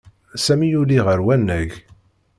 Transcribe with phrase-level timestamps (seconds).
[0.45, 1.69] Sami yuli ɣer wannag.